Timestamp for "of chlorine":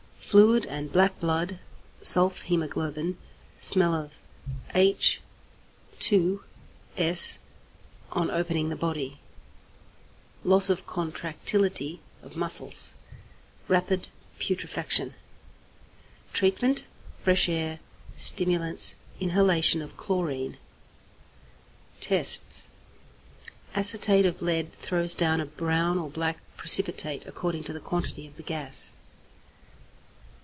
19.81-20.55